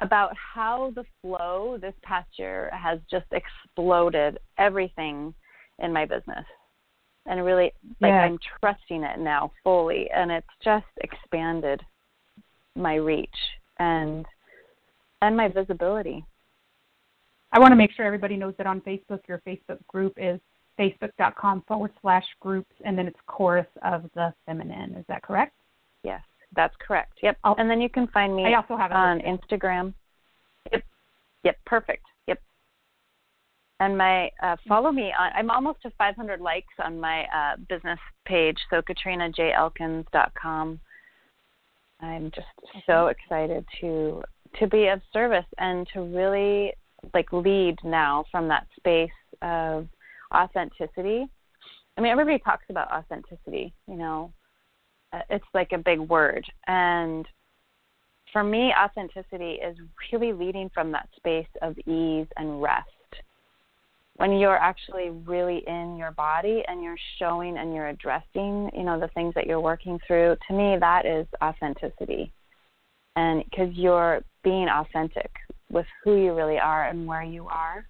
[0.02, 5.34] about how the flow this past year has just exploded everything
[5.80, 6.46] in my business
[7.26, 8.22] and really like yeah.
[8.22, 11.82] I'm trusting it now fully and it's just expanded
[12.76, 13.30] my reach
[13.80, 14.26] and
[15.22, 16.26] and my visibility.
[17.52, 20.40] I want to make sure everybody knows that on Facebook your Facebook group is
[20.80, 24.96] facebook.com forward slash groups and then it's chorus of the feminine.
[24.96, 25.54] Is that correct?
[26.04, 26.22] Yes,
[26.56, 27.14] that's correct.
[27.22, 27.38] Yep.
[27.44, 29.94] I'll, and then you can find me I also have on Instagram.
[30.72, 30.84] Yep.
[31.44, 32.06] Yep, perfect
[33.84, 38.00] and my uh, follow me on i'm almost to 500 likes on my uh, business
[38.26, 40.80] page so katrinajelkins.com
[42.02, 42.48] i'm just
[42.86, 44.24] so excited to
[44.60, 46.74] to be of service and to really
[47.14, 49.10] like lead now from that space
[49.42, 49.88] of
[50.34, 51.26] authenticity.
[51.98, 54.34] I mean everybody talks about authenticity you know.
[55.12, 56.44] Uh, it's like a big word.
[56.68, 57.28] And
[58.32, 59.78] for me authenticity is
[60.12, 62.90] really leading from that space of ease and rest
[64.18, 69.00] when you're actually really in your body and you're showing and you're addressing, you know,
[69.00, 72.32] the things that you're working through, to me that is authenticity.
[73.16, 75.32] And because you're being authentic
[75.72, 77.86] with who you really are and where you are.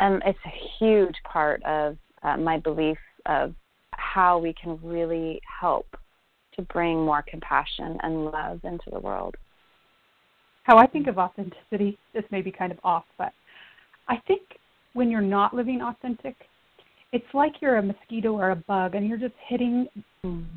[0.00, 3.54] And it's a huge part of uh, my belief of
[3.92, 5.86] how we can really help
[6.56, 9.34] to bring more compassion and love into the world.
[10.64, 13.32] how I think of authenticity, this may be kind of off, but
[14.08, 14.42] I think
[14.94, 16.36] when you're not living authentic,
[17.12, 19.86] it's like you're a mosquito or a bug and you're just hitting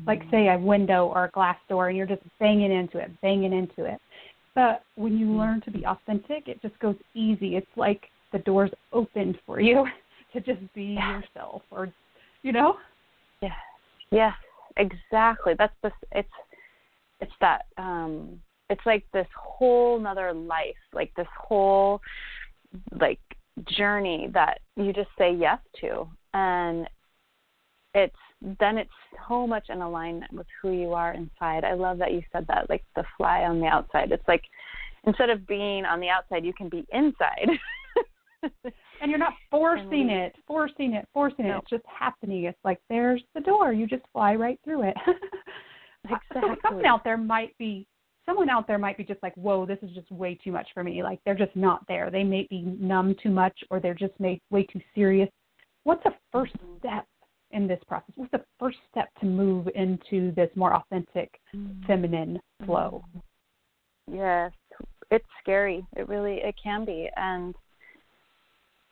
[0.06, 3.52] like say a window or a glass door and you're just banging into it, banging
[3.52, 4.00] into it.
[4.54, 7.56] But when you learn to be authentic, it just goes easy.
[7.56, 9.86] It's like the door's opened for you
[10.32, 11.20] to just be yeah.
[11.20, 11.92] yourself or
[12.42, 12.76] you know?
[13.42, 13.54] Yeah.
[14.10, 14.32] Yeah,
[14.76, 15.54] exactly.
[15.56, 16.28] That's the it's
[17.20, 22.00] it's that um it's like this whole nother life, like this whole
[23.00, 23.20] like
[23.76, 26.88] journey that you just say yes to and
[27.94, 28.16] it's
[28.60, 28.90] then it's
[29.28, 31.64] so much in alignment with who you are inside.
[31.64, 34.12] I love that you said that, like the fly on the outside.
[34.12, 34.42] It's like
[35.04, 37.48] instead of being on the outside, you can be inside.
[39.00, 41.56] and you're not forcing it, forcing it, forcing it.
[41.56, 42.44] It's just happening.
[42.44, 43.72] It's like there's the door.
[43.72, 44.96] You just fly right through it.
[46.04, 46.40] exactly.
[46.40, 47.86] So someone out there might be
[48.28, 50.84] someone out there might be just like, whoa, this is just way too much for
[50.84, 51.02] me.
[51.02, 52.10] Like they're just not there.
[52.10, 55.30] They may be numb too much, or they're just made way too serious.
[55.84, 57.06] What's the first step
[57.52, 58.12] in this process?
[58.16, 61.30] What's the first step to move into this more authentic,
[61.86, 63.02] feminine flow?
[64.12, 64.52] Yes,
[65.10, 65.86] it's scary.
[65.96, 67.54] It really it can be, and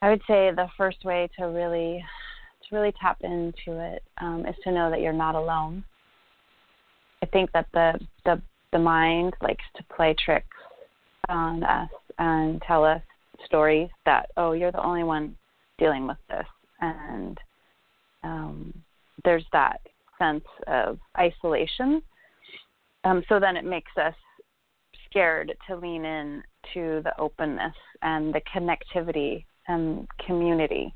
[0.01, 2.03] I would say the first way to really
[2.67, 5.83] to really tap into it um, is to know that you're not alone.
[7.21, 10.47] I think that the the the mind likes to play tricks
[11.29, 13.01] on us and tell us
[13.45, 15.35] stories that oh you're the only one
[15.77, 16.45] dealing with this
[16.81, 17.37] and
[18.23, 18.73] um,
[19.23, 19.79] there's that
[20.19, 22.01] sense of isolation
[23.03, 24.15] um, so then it makes us
[25.09, 30.93] scared to lean in to the openness and the connectivity and community.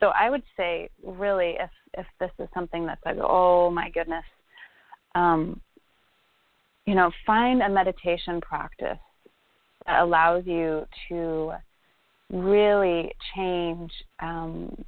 [0.00, 4.24] So I would say, really, if if this is something that's like, oh my goodness,
[5.14, 5.60] um,
[6.86, 8.98] you know, find a meditation practice
[9.86, 11.52] that allows you to
[12.32, 14.84] really change um,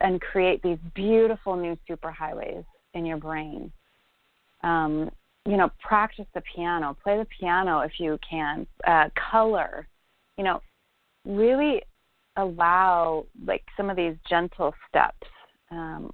[0.00, 3.72] and create these beautiful new superhighways in your brain.
[4.62, 5.10] Um,
[5.46, 9.86] you know, practice the piano, play the piano if you can, uh, color.
[10.36, 10.60] You know,
[11.24, 11.82] really
[12.36, 15.26] allow like some of these gentle steps
[15.70, 16.12] um,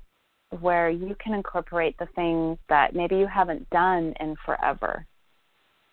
[0.60, 5.06] where you can incorporate the things that maybe you haven't done in forever.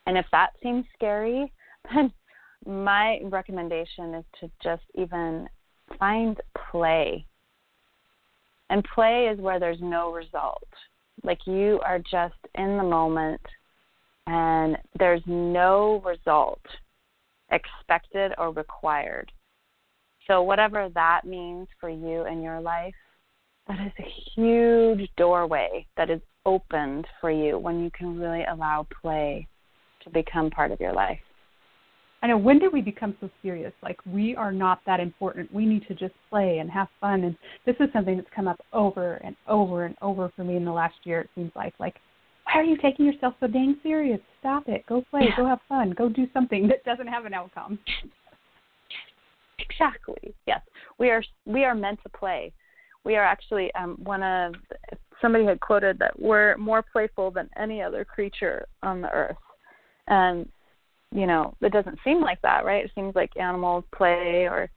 [0.05, 1.51] And if that seems scary,
[1.93, 2.11] then
[2.65, 5.47] my recommendation is to just even
[5.97, 6.39] find
[6.71, 7.25] play.
[8.69, 10.67] And play is where there's no result.
[11.23, 13.41] Like you are just in the moment
[14.27, 16.61] and there's no result
[17.51, 19.31] expected or required.
[20.27, 22.93] So, whatever that means for you in your life,
[23.69, 28.85] that is a huge doorway that is opened for you when you can really allow
[29.01, 29.47] play
[30.03, 31.19] to become part of your life.
[32.21, 33.71] I know when did we become so serious?
[33.81, 35.53] Like we are not that important.
[35.53, 37.23] We need to just play and have fun.
[37.23, 40.65] And this is something that's come up over and over and over for me in
[40.65, 41.21] the last year.
[41.21, 41.95] It seems like like
[42.45, 44.19] why are you taking yourself so dang serious?
[44.39, 44.85] Stop it.
[44.87, 45.29] Go play.
[45.37, 45.91] Go have fun.
[45.91, 47.79] Go do something that doesn't have an outcome.
[49.59, 50.33] Exactly.
[50.47, 50.61] Yes,
[50.97, 51.23] we are.
[51.45, 52.51] We are meant to play.
[53.05, 54.55] We are actually um, one of
[55.21, 59.37] somebody had quoted that we're more playful than any other creature on the earth,
[60.07, 60.47] and
[61.11, 62.85] you know it doesn't seem like that, right?
[62.85, 64.69] It seems like animals play or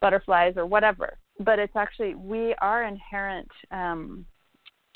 [0.00, 4.26] butterflies or whatever, but it's actually we are inherent um,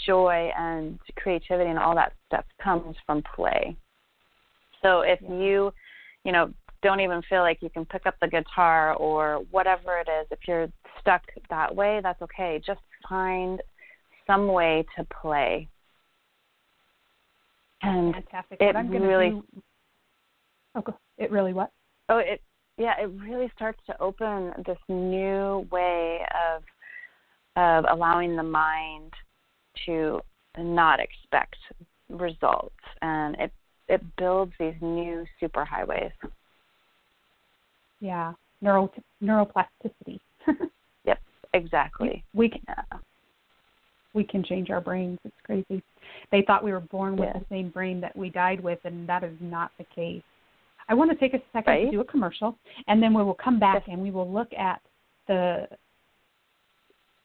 [0.04, 3.76] joy and creativity and all that stuff comes from play.
[4.82, 5.72] So if you,
[6.24, 10.08] you know, don't even feel like you can pick up the guitar or whatever it
[10.08, 10.68] is, if you're
[11.06, 12.60] stuck that way, that's okay.
[12.66, 13.62] Just find
[14.26, 15.68] some way to play.
[17.82, 18.58] And Fantastic.
[18.60, 19.30] It really.
[19.30, 19.44] Do...
[20.74, 20.82] Oh,
[21.18, 21.70] it really what?
[22.08, 22.40] Oh, it
[22.76, 26.62] yeah, it really starts to open this new way of
[27.56, 29.12] of allowing the mind
[29.86, 30.20] to
[30.58, 31.56] not expect
[32.08, 33.52] results, and it
[33.88, 36.12] it builds these new superhighways.
[38.00, 38.90] Yeah, neuro
[39.22, 40.18] neuroplasticity.
[41.56, 42.24] exactly.
[42.34, 42.98] We can yeah.
[44.14, 45.18] we can change our brains.
[45.24, 45.82] It's crazy.
[46.30, 49.24] They thought we were born with the same brain that we died with, and that
[49.24, 50.22] is not the case.
[50.88, 51.84] I want to take a second right.
[51.86, 53.92] to do a commercial, and then we will come back yes.
[53.92, 54.80] and we will look at
[55.26, 55.68] the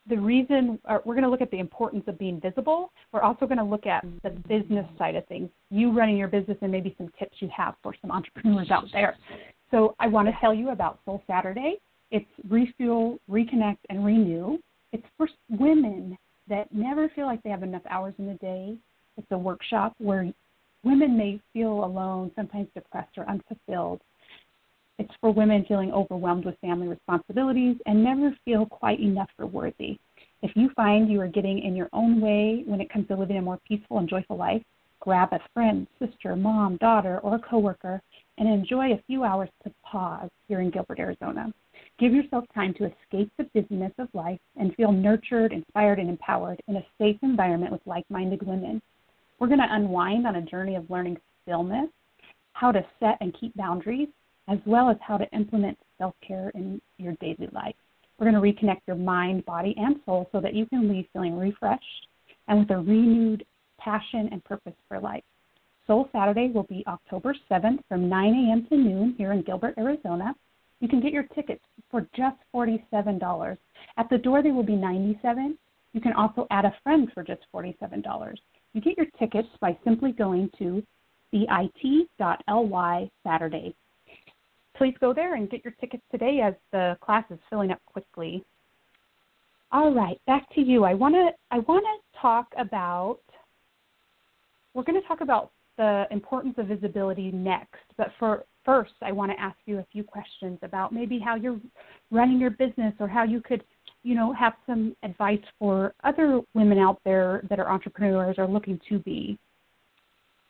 [0.10, 2.92] the reason we're going to look at the importance of being visible.
[3.12, 6.58] We're also going to look at the business side of things, you running your business,
[6.62, 9.16] and maybe some tips you have for some entrepreneurs out there.
[9.70, 11.78] So I want to tell you about Soul Saturday.
[12.12, 14.60] It's refuel, reconnect, and renew.
[14.92, 16.18] It's for women
[16.50, 18.76] that never feel like they have enough hours in the day.
[19.18, 20.32] It's a workshop where
[20.84, 24.02] women may feel alone, sometimes depressed or unfulfilled.
[25.00, 29.98] It's for women feeling overwhelmed with family responsibilities and never feel quite enough or worthy.
[30.42, 33.38] If you find you are getting in your own way when it comes to living
[33.38, 34.62] a more peaceful and joyful life,
[35.00, 38.02] grab a friend, sister, mom, daughter, or coworker
[38.38, 41.52] and enjoy a few hours to pause here in Gilbert, Arizona.
[42.02, 46.60] Give yourself time to escape the busyness of life and feel nurtured, inspired, and empowered
[46.68, 48.82] in a safe environment with like minded women.
[49.38, 51.92] We're going to unwind on a journey of learning stillness,
[52.54, 54.08] how to set and keep boundaries,
[54.48, 57.76] as well as how to implement self care in your daily life.
[58.18, 61.38] We're going to reconnect your mind, body, and soul so that you can leave feeling
[61.38, 62.08] refreshed
[62.48, 63.46] and with a renewed
[63.80, 65.24] passion and purpose for life.
[65.86, 68.66] Soul Saturday will be October 7th from 9 a.m.
[68.70, 70.34] to noon here in Gilbert, Arizona.
[70.82, 73.58] You can get your tickets for just $47.
[73.98, 75.58] At the door, they will be 97
[75.94, 78.36] You can also add a friend for just $47.
[78.74, 80.84] You get your tickets by simply going to
[81.32, 83.76] bit.ly Saturday.
[84.76, 88.44] Please go there and get your tickets today as the class is filling up quickly.
[89.72, 90.84] All right, back to you.
[90.84, 93.20] I want to I want to talk about
[94.74, 99.32] we're going to talk about the importance of visibility next, but for first I want
[99.32, 101.60] to ask you a few questions about maybe how you're
[102.10, 103.64] running your business or how you could,
[104.04, 108.80] you know, have some advice for other women out there that are entrepreneurs or looking
[108.90, 109.38] to be.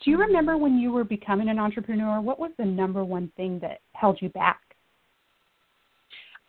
[0.04, 2.22] Do you remember when you were becoming an entrepreneur?
[2.22, 4.60] What was the number one thing that held you back?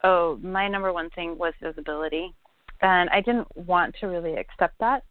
[0.05, 2.35] Oh, my number one thing was visibility.
[2.81, 5.05] And I didn't want to really accept that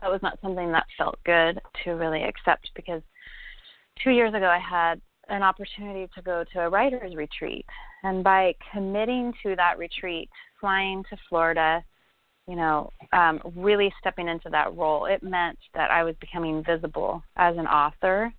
[0.00, 3.02] that was not something that felt good to really accept because
[4.02, 7.66] two years ago I had an opportunity to go to a writer's retreat.
[8.02, 10.30] And by committing to that retreat,
[10.60, 11.84] flying to Florida,
[12.46, 17.22] you know, um, really stepping into that role, it meant that I was becoming visible
[17.36, 18.32] as an author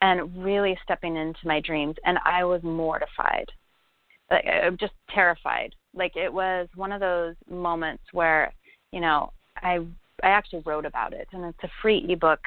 [0.00, 1.96] and really stepping into my dreams.
[2.04, 3.46] And I was mortified,
[4.30, 5.74] like, I'm just terrified.
[5.94, 8.52] Like it was one of those moments where,
[8.92, 9.80] you know, I
[10.22, 12.40] I actually wrote about it, and it's a free ebook.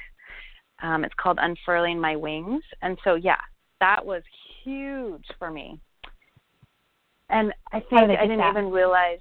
[0.82, 3.40] Um, it's called Unfurling My Wings, and so yeah,
[3.80, 4.24] that was
[4.64, 5.80] huge for me.
[7.30, 8.52] And I think I didn't that?
[8.52, 9.20] even realize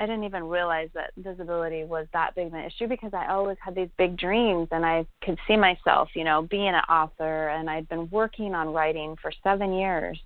[0.00, 3.56] I didn't even realize that visibility was that big of an issue because I always
[3.64, 7.70] had these big dreams and I could see myself, you know, being an author and
[7.70, 10.18] I'd been working on writing for 7 years.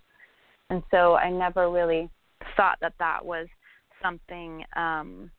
[0.71, 2.09] And so I never really
[2.57, 3.47] thought that that was
[4.03, 5.31] something um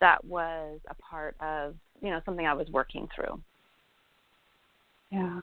[0.00, 3.40] that was a part of you know something I was working through.
[5.10, 5.40] Yeah.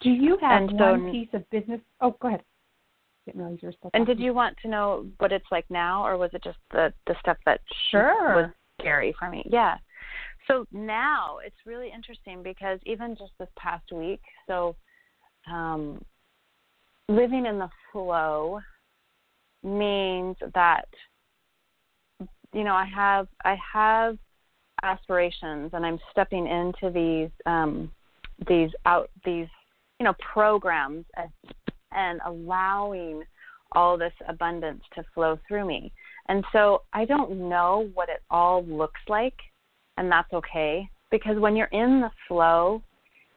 [0.00, 1.80] Do you have and one so, piece of business?
[2.00, 2.42] Oh, go ahead.
[3.26, 3.72] Didn't you.
[3.92, 6.92] And did you want to know what it's like now, or was it just the
[7.06, 9.44] the stuff that sure was scary for me?
[9.50, 9.76] Yeah.
[10.46, 14.76] So now it's really interesting because even just this past week, so
[15.50, 16.02] um,
[17.08, 18.60] living in the flow
[19.62, 20.86] means that
[22.52, 24.16] you know, I have I have
[24.82, 27.90] aspirations, and I'm stepping into these um,
[28.46, 29.48] these out these
[29.98, 31.04] you know programs
[31.92, 33.22] and, allowing
[33.72, 35.92] all this abundance to flow through me.
[36.28, 39.34] And so I don't know what it all looks like,
[39.96, 42.82] and that's okay because when you're in the flow,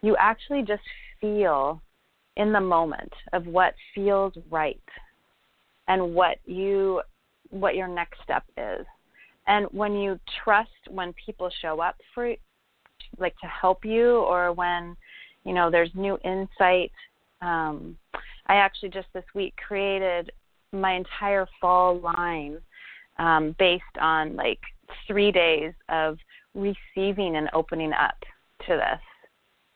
[0.02, 0.84] you actually just
[1.20, 1.82] feel
[2.38, 4.82] in the moment of what feels right
[5.88, 7.02] and what you
[7.50, 8.86] what your next step is
[9.48, 12.34] and when you trust when people show up for
[13.18, 14.96] like to help you or when
[15.44, 16.92] you know there's new insight.
[17.42, 17.98] Um,
[18.48, 20.32] i actually just this week created
[20.72, 22.58] my entire fall line
[23.18, 24.60] um, based on like
[25.08, 26.18] three days of
[26.54, 28.16] receiving and opening up
[28.68, 29.02] to this.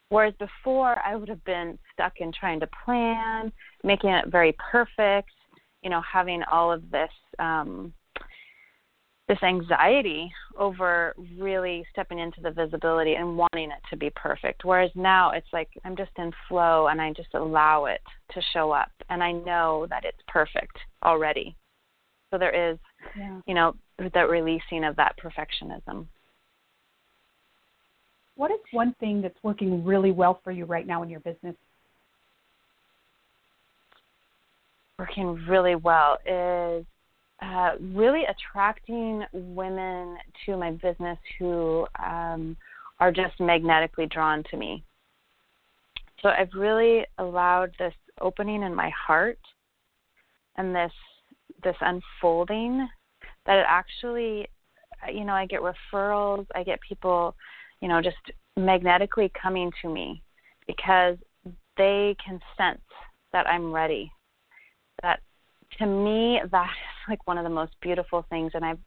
[0.10, 3.52] Whereas before i would have been stuck in trying to plan
[3.84, 5.32] making it very perfect
[5.82, 7.94] you know having all of this um,
[9.28, 14.64] this anxiety over really stepping into the visibility and wanting it to be perfect.
[14.64, 18.02] Whereas now it's like I'm just in flow and I just allow it
[18.34, 21.56] to show up and I know that it's perfect already.
[22.32, 22.78] So there is,
[23.18, 23.40] yeah.
[23.48, 26.06] you know, that releasing of that perfectionism.
[28.36, 31.56] What is one thing that's working really well for you right now in your business?
[35.00, 36.86] Working really well is
[37.42, 42.56] uh, really attracting women to my business who um,
[43.00, 44.84] are just magnetically drawn to me.
[46.22, 49.40] So I've really allowed this opening in my heart
[50.58, 50.92] and this
[51.64, 52.88] this unfolding
[53.46, 54.48] that it actually
[55.12, 57.36] you know I get referrals, I get people
[57.82, 58.18] you know, just
[58.58, 60.22] magnetically coming to me
[60.68, 61.18] because
[61.78, 62.82] they can sense
[63.32, 64.12] that I'm ready.
[65.80, 68.80] To me, that is like one of the most beautiful things, and I've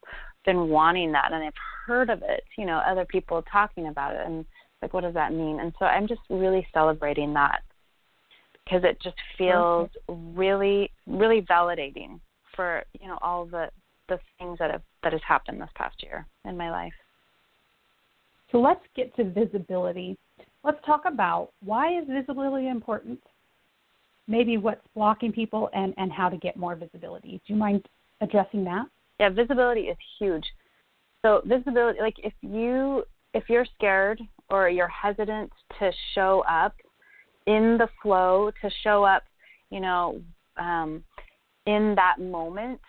[0.44, 1.52] been wanting that, and I've
[1.86, 4.44] heard of it, you know, other people talking about it, and
[4.80, 5.60] like, what does that mean?
[5.60, 7.60] And so I'm just really celebrating that
[8.64, 12.20] because it just feels really, really validating
[12.54, 13.68] for you know all the
[14.08, 16.92] the things that have that has happened this past year in my life.
[18.50, 20.16] So let's get to visibility.
[20.64, 23.20] Let's talk about why is visibility important?
[24.28, 27.40] Maybe what's blocking people and, and how to get more visibility.
[27.46, 27.88] Do you mind
[28.20, 28.86] addressing that?
[29.18, 30.44] Yeah, visibility is huge.
[31.24, 33.04] So visibility like if you
[33.34, 34.20] if you're scared
[34.50, 36.74] or you're hesitant to show up
[37.46, 39.24] in the flow, to show up,
[39.70, 40.20] you know,
[40.58, 41.02] um,
[41.66, 42.80] in that moment,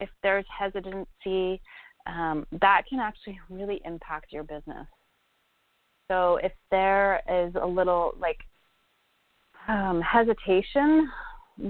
[0.00, 1.60] if there's hesitancy,
[2.06, 4.86] um, that can actually really impact your business.
[6.10, 8.38] So if there is a little like
[9.68, 11.10] um, hesitation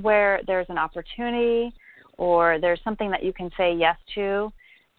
[0.03, 1.72] where there's an opportunity
[2.16, 4.53] or there's something that you can say yes to,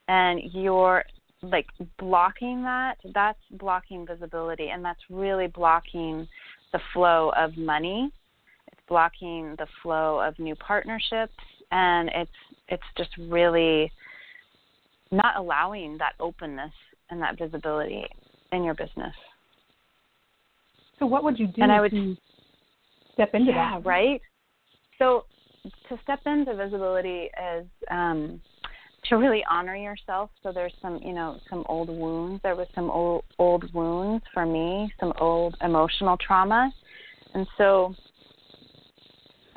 [0.08, 1.04] and you're
[1.42, 6.28] like blocking that, that's blocking visibility, and that's really blocking
[6.74, 8.12] the flow of money.
[8.68, 11.34] It's blocking the flow of new partnerships,
[11.72, 12.32] and it's
[12.68, 13.92] it's just really
[15.12, 16.74] not allowing that openness
[17.10, 18.06] and that visibility
[18.52, 19.14] in your business.
[21.00, 22.16] So what would you do and I would, to
[23.20, 23.86] step into yeah, that?
[23.86, 24.22] right.
[24.98, 25.26] So
[25.90, 28.42] to step into visibility is um,
[29.06, 30.30] to really honor yourself.
[30.42, 32.42] So there's some, you know, some old wounds.
[32.44, 36.72] There was some old old wounds for me, some old emotional trauma,
[37.34, 37.94] and so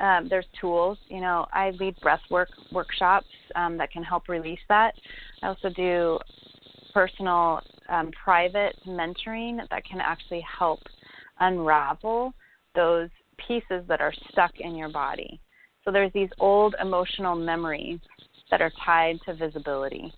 [0.01, 0.97] um, there's tools.
[1.07, 4.93] You know, I lead breathwork workshops um, that can help release that.
[5.41, 6.19] I also do
[6.93, 10.79] personal, um, private mentoring that can actually help
[11.39, 12.33] unravel
[12.75, 13.09] those
[13.47, 15.39] pieces that are stuck in your body.
[15.83, 17.99] So there's these old emotional memories
[18.51, 20.13] that are tied to visibility,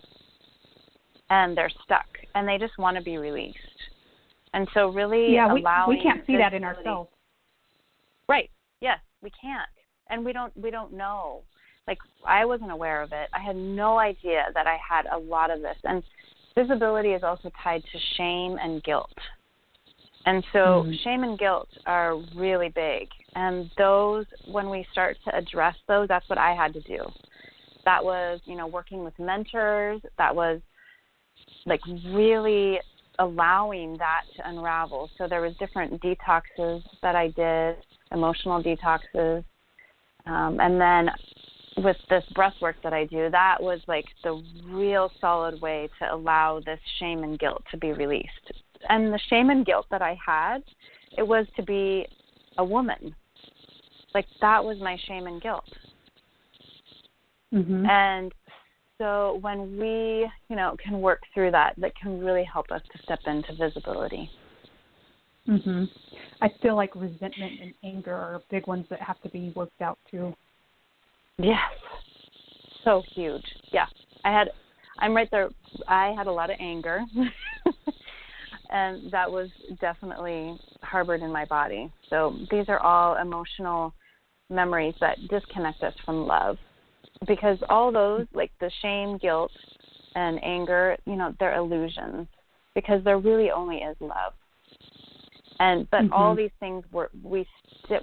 [1.30, 3.58] and they're stuck, and they just want to be released.
[4.54, 7.10] And so, really yeah, we, allowing we can't see that in ourselves.
[8.30, 8.50] Right.
[8.80, 9.70] Yes, we can't,
[10.10, 11.42] and we don't we don't know.
[11.88, 13.30] Like I wasn't aware of it.
[13.34, 16.04] I had no idea that I had a lot of this, and
[16.56, 19.14] visibility is also tied to shame and guilt.
[20.26, 20.94] And so mm-hmm.
[21.04, 23.08] shame and guilt are really big.
[23.36, 27.00] And those, when we start to address those, that's what I had to do.
[27.86, 30.02] That was, you know, working with mentors.
[30.18, 30.62] That was
[31.68, 32.80] like really
[33.20, 35.10] allowing that to unravel.
[35.18, 37.76] So there was different detoxes that I did,
[38.12, 39.44] emotional detoxes.
[40.26, 41.12] Um, and then
[41.78, 46.14] with this breath work that I do, that was like the real solid way to
[46.14, 48.52] allow this shame and guilt to be released
[48.90, 50.64] and the shame and guilt that I had,
[51.18, 52.06] it was to be
[52.58, 53.16] a woman.
[54.14, 55.70] Like that was my shame and guilt.
[57.54, 57.86] Mm-hmm.
[57.86, 58.34] And
[58.98, 63.04] so when we, you know, can work through that, that can really help us to
[63.04, 64.30] step into visibility.
[65.48, 65.88] Mhm.
[66.42, 70.00] I feel like resentment and anger are big ones that have to be worked out
[70.10, 70.34] too.
[71.38, 71.60] Yes.
[72.84, 73.46] So huge.
[73.72, 73.86] Yeah.
[74.24, 74.50] I had
[74.98, 75.50] I'm right there.
[75.88, 77.04] I had a lot of anger.
[78.76, 79.48] and that was
[79.80, 81.90] definitely harbored in my body.
[82.10, 83.94] So these are all emotional
[84.50, 86.58] memories that disconnect us from love
[87.26, 89.52] because all those like the shame, guilt,
[90.16, 92.28] and anger, you know, they're illusions
[92.76, 94.34] because there really only is love.
[95.62, 96.14] And but mm-hmm.
[96.14, 97.48] all these things we're we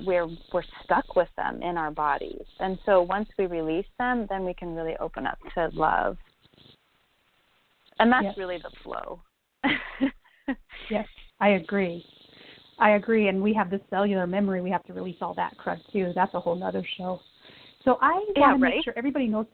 [0.06, 2.46] we're we're stuck with them in our bodies.
[2.60, 6.16] And so once we release them, then we can really open up to love.
[7.98, 8.38] And that's yes.
[8.38, 9.20] really the flow.
[10.90, 11.06] yes,
[11.40, 12.04] I agree.
[12.78, 14.60] I agree, and we have the cellular memory.
[14.60, 16.12] We have to release all that crud too.
[16.14, 17.20] That's a whole nother show.
[17.84, 18.74] So I yeah, want to right?
[18.76, 19.46] make sure everybody knows.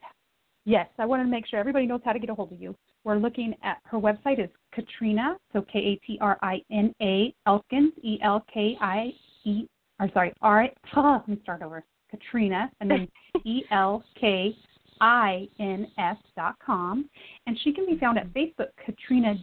[0.65, 2.75] Yes, I want to make sure everybody knows how to get a hold of you.
[3.05, 7.35] We're looking at her website is Katrina, so K A T R I N A
[7.47, 9.11] Elkins E L K I
[9.45, 9.67] E.
[10.01, 10.69] Or sorry, R.
[10.97, 11.85] Oh, let me start over.
[12.11, 13.09] Katrina, and then
[13.45, 14.55] E L K
[15.01, 17.09] I N S dot com,
[17.47, 19.35] and she can be found at Facebook, Katrina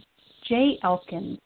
[0.48, 1.38] J Elkins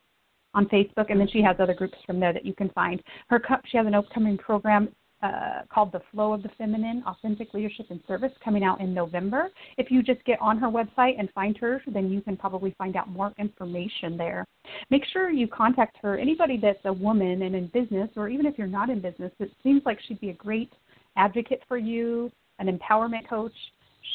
[0.54, 3.02] on Facebook, and then she has other groups from there that you can find.
[3.28, 4.88] Her she has an upcoming program
[5.22, 9.50] uh, called The Flow of the Feminine Authentic Leadership and Service coming out in November.
[9.76, 12.96] If you just get on her website and find her, then you can probably find
[12.96, 14.44] out more information there.
[14.88, 16.16] Make sure you contact her.
[16.16, 19.50] Anybody that's a woman and in business, or even if you're not in business, it
[19.62, 20.72] seems like she'd be a great
[21.16, 23.52] advocate for you, an empowerment coach,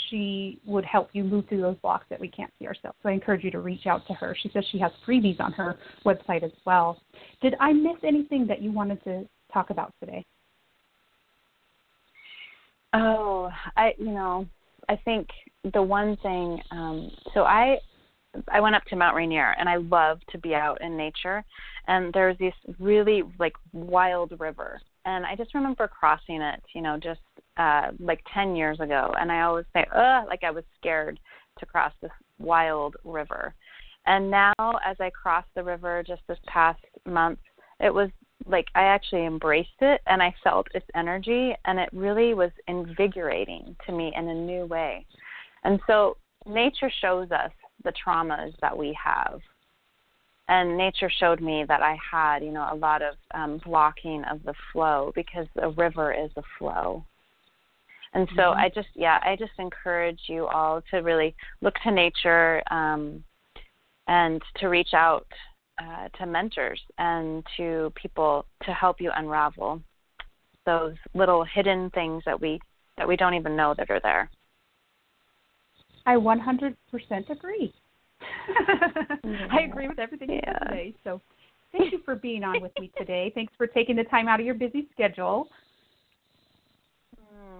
[0.10, 2.98] she would help you move through those blocks that we can't see ourselves.
[3.04, 4.36] So I encourage you to reach out to her.
[4.42, 7.02] She says she has freebies on her website as well.
[7.42, 10.26] Did I miss anything that you wanted to talk about today?
[12.94, 14.48] Oh, I you know,
[14.88, 15.28] I think
[15.74, 17.78] the one thing um so I
[18.50, 21.44] I went up to Mount Rainier and I love to be out in nature
[21.88, 26.98] and there's this really like wild river and I just remember crossing it, you know,
[27.02, 27.22] just
[27.58, 31.20] uh like 10 years ago and I always say, "Ugh," like I was scared
[31.60, 33.54] to cross this wild river.
[34.08, 34.54] And now
[34.86, 37.40] as I crossed the river just this past month,
[37.80, 38.10] it was
[38.46, 43.76] like I actually embraced it and I felt its energy and it really was invigorating
[43.86, 45.06] to me in a new way.
[45.64, 47.52] And so nature shows us
[47.84, 49.40] the traumas that we have.
[50.48, 54.44] And nature showed me that I had, you know, a lot of um, blocking of
[54.44, 57.04] the flow because the river is a flow.
[58.16, 58.60] And so mm-hmm.
[58.60, 63.24] I just, yeah, I just encourage you all to really look to nature um,
[64.08, 65.28] and to reach out
[65.82, 69.82] uh, to mentors and to people to help you unravel
[70.66, 72.60] those little hidden things that we
[72.98, 74.30] that we don't even know that are there.
[76.06, 76.76] I 100%
[77.30, 77.74] agree.
[79.52, 80.94] I agree with everything you said today.
[81.04, 81.20] So,
[81.74, 83.34] thank you for being on with me today.
[83.36, 85.50] Thanks for taking the time out of your busy schedule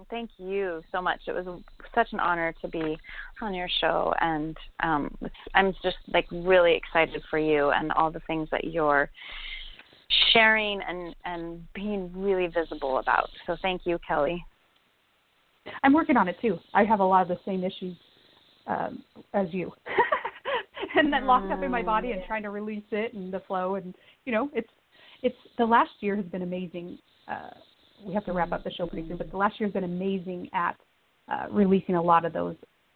[0.10, 1.22] thank you so much.
[1.28, 1.62] It was
[1.94, 2.98] such an honor to be
[3.42, 5.16] on your show, and um,
[5.54, 9.10] I'm just like really excited for you and all the things that you're
[10.34, 13.30] sharing and and being really visible about.
[13.48, 14.44] So thank you, Kelly.
[15.84, 16.60] I'm working on it too.
[16.74, 17.98] I have a lot of the same issues
[18.68, 19.04] um,
[19.34, 19.72] as you.
[20.96, 22.28] and that locked up in my body and mm.
[22.28, 23.96] trying to release it and the flow and
[24.26, 24.70] you know it's
[25.24, 26.98] it's the last year has been amazing
[27.28, 27.50] uh
[28.06, 29.84] we have to wrap up the show pretty soon, but the last year has been
[29.84, 30.76] amazing at
[31.28, 32.56] uh, releasing a lot of those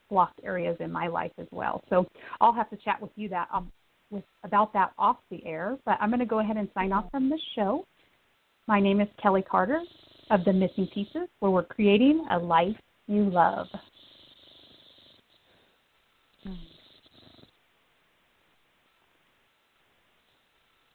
[0.10, 1.84] blocked areas in my life as well.
[1.90, 2.08] So
[2.40, 3.72] I'll have to chat with you that um,
[4.12, 5.78] with about that off the air.
[5.86, 7.86] But I'm going to go ahead and sign off from the show.
[8.68, 9.82] My name is Kelly Carter
[10.30, 12.76] of the Missing Pieces, where we're creating a life
[13.08, 13.68] you love.